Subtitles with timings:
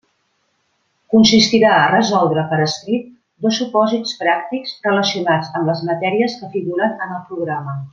[1.15, 3.13] Consistirà a resoldre per escrit
[3.47, 7.83] dos supòsits pràctics relacionats amb les matèries que figuren en el programa.